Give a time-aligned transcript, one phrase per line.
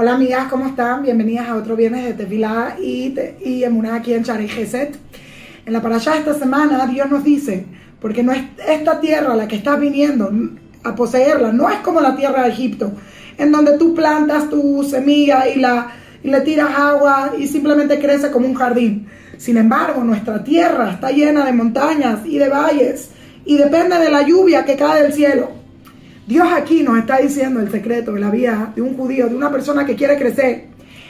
[0.00, 1.02] Hola amigas, ¿cómo están?
[1.02, 3.12] Bienvenidas a otro viernes de Tefilá y,
[3.44, 4.96] y Emuná aquí en Shari Geset.
[5.66, 7.66] En la parashá de esta semana Dios nos dice,
[8.00, 10.30] porque no es esta tierra la que estás viniendo
[10.84, 12.92] a poseerla, no es como la tierra de Egipto,
[13.38, 15.90] en donde tú plantas tu semilla y, la,
[16.22, 19.08] y le tiras agua y simplemente crece como un jardín.
[19.36, 23.10] Sin embargo, nuestra tierra está llena de montañas y de valles
[23.44, 25.57] y depende de la lluvia que cae del cielo.
[26.28, 29.50] Dios aquí nos está diciendo el secreto de la vida de un judío, de una
[29.50, 30.66] persona que quiere crecer.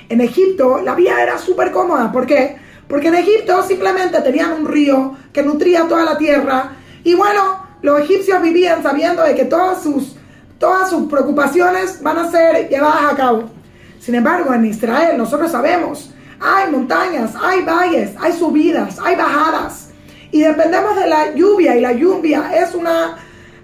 [0.08, 2.12] En Egipto la vida era súper cómoda.
[2.12, 2.54] ¿Por qué?
[2.86, 6.70] Porque en Egipto simplemente tenían un río que nutría toda la tierra.
[7.02, 10.14] Y bueno, los egipcios vivían sabiendo de que todas sus,
[10.56, 13.50] todas sus preocupaciones van a ser llevadas a cabo.
[13.98, 19.88] Sin embargo, en Israel nosotros sabemos, hay montañas, hay valles, hay subidas, hay bajadas.
[20.30, 23.16] Y dependemos de la lluvia y la lluvia es una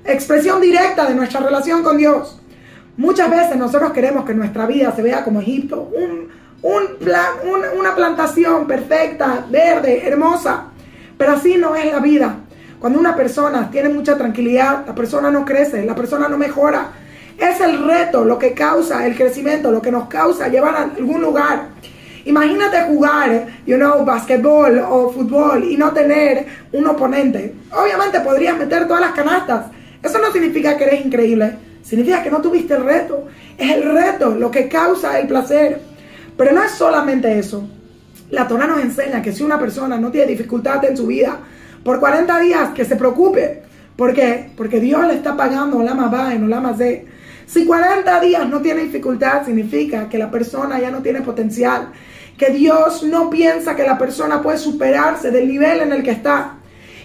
[0.04, 2.40] expresión directa de nuestra relación con Dios.
[2.96, 6.28] Muchas veces nosotros queremos que nuestra vida se vea como Egipto, un,
[7.78, 10.66] una plantación perfecta, verde, hermosa,
[11.18, 12.36] pero así no es la vida.
[12.78, 16.88] Cuando una persona tiene mucha tranquilidad, la persona no crece, la persona no mejora.
[17.38, 21.20] Es el reto lo que causa el crecimiento, lo que nos causa llevar a algún
[21.20, 21.68] lugar.
[22.26, 27.54] Imagínate jugar, you know, basquetbol o fútbol y no tener un oponente.
[27.72, 29.66] Obviamente podrías meter todas las canastas,
[30.04, 33.26] eso no significa que eres increíble, significa que no tuviste el reto.
[33.56, 35.80] Es el reto lo que causa el placer.
[36.36, 37.66] Pero no es solamente eso.
[38.30, 41.38] La Torah nos enseña que si una persona no tiene dificultad en su vida
[41.82, 43.62] por 40 días, que se preocupe.
[43.96, 44.50] ¿Por qué?
[44.56, 47.06] Porque Dios le está pagando la más no la más de.
[47.46, 51.88] Si 40 días no tiene dificultad, significa que la persona ya no tiene potencial.
[52.36, 56.56] Que Dios no piensa que la persona puede superarse del nivel en el que está.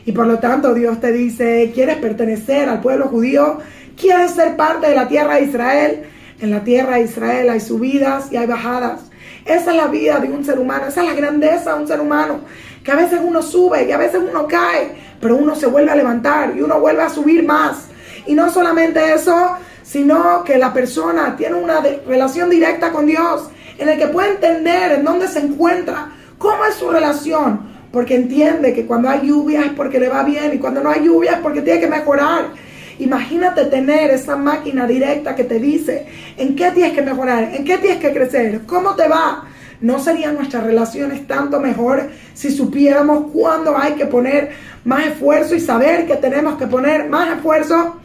[0.09, 3.59] Y por lo tanto Dios te dice, ¿quieres pertenecer al pueblo judío?
[3.95, 6.03] ¿Quieres ser parte de la tierra de Israel?
[6.41, 9.01] En la tierra de Israel hay subidas y hay bajadas.
[9.45, 12.01] Esa es la vida de un ser humano, esa es la grandeza de un ser
[12.01, 12.39] humano.
[12.83, 15.95] Que a veces uno sube y a veces uno cae, pero uno se vuelve a
[15.95, 17.89] levantar y uno vuelve a subir más.
[18.25, 23.47] Y no solamente eso, sino que la persona tiene una relación directa con Dios,
[23.77, 28.73] en el que puede entender en dónde se encuentra, cómo es su relación, porque entiende
[28.73, 31.39] que cuando hay lluvia es porque le va bien y cuando no hay lluvia es
[31.39, 32.51] porque tiene que mejorar.
[32.99, 36.05] Imagínate tener esa máquina directa que te dice
[36.37, 39.45] en qué tienes que mejorar, en qué tienes que crecer, cómo te va.
[39.81, 44.51] ¿No serían nuestras relaciones tanto mejor si supiéramos cuándo hay que poner
[44.83, 47.95] más esfuerzo y saber que tenemos que poner más esfuerzo?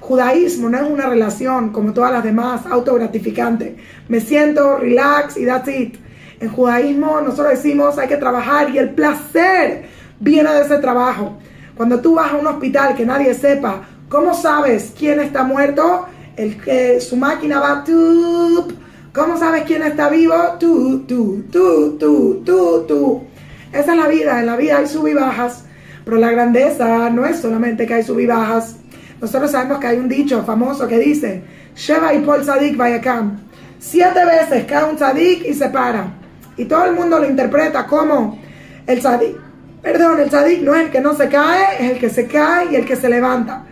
[0.00, 3.76] Judaísmo no es una relación como todas las demás autogratificante.
[4.08, 5.96] Me siento relax y that's it.
[6.42, 9.84] En judaísmo nosotros decimos hay que trabajar y el placer
[10.18, 11.38] viene de ese trabajo.
[11.76, 16.06] Cuando tú vas a un hospital que nadie sepa, ¿cómo sabes quién está muerto?
[16.36, 18.66] El que su máquina va tú.
[19.14, 20.34] ¿Cómo sabes quién está vivo?
[20.58, 23.22] Tú, tú, tú, tú, tú, tú.
[23.72, 24.40] Esa es la vida.
[24.40, 25.64] En la vida hay sub y bajas.
[26.04, 28.78] Pero la grandeza no es solamente que hay sub y bajas.
[29.20, 31.44] Nosotros sabemos que hay un dicho famoso que dice,
[31.76, 33.38] Sheva y Paul Sadik Vayakam.
[33.78, 36.21] Siete veces cae un Sadik y se para.
[36.56, 38.38] Y todo el mundo lo interpreta como
[38.86, 39.36] el sadik.
[39.82, 42.72] Perdón, el sadik no es el que no se cae, es el que se cae
[42.72, 43.64] y el que se levanta.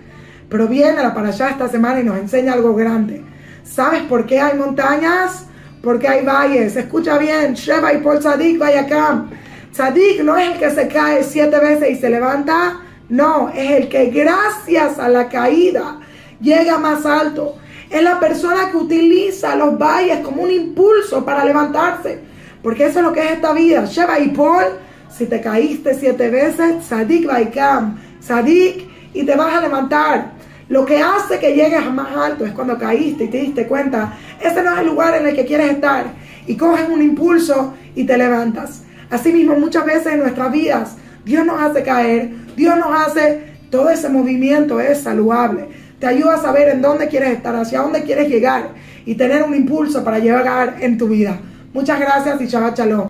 [0.48, 3.22] Pero viene para allá esta semana y nos enseña algo grande.
[3.62, 5.46] ¿Sabes por qué hay montañas?
[5.82, 6.74] Porque hay valles.
[6.74, 9.26] Escucha bien, Sheba y por Sadik acá.
[9.72, 12.80] Sadik no es el que se cae siete veces y se levanta.
[13.08, 16.00] No, es el que gracias a la caída
[16.40, 17.56] llega más alto.
[17.88, 22.29] Es la persona que utiliza los valles como un impulso para levantarse.
[22.62, 23.84] Porque eso es lo que es esta vida.
[23.86, 24.64] Sheba y Paul,
[25.10, 30.32] si te caíste siete veces, Sadik Baikam, Sadik, y te vas a levantar.
[30.68, 34.16] Lo que hace que llegues a más alto es cuando caíste y te diste cuenta,
[34.40, 36.06] ese no es el lugar en el que quieres estar.
[36.46, 38.84] Y coges un impulso y te levantas.
[39.10, 44.08] Asimismo, muchas veces en nuestras vidas, Dios nos hace caer, Dios nos hace, todo ese
[44.08, 45.68] movimiento es saludable.
[45.98, 48.70] Te ayuda a saber en dónde quieres estar, hacia dónde quieres llegar
[49.04, 51.40] y tener un impulso para llegar en tu vida.
[51.72, 53.09] Muchas gracias y Shabbat Shalom.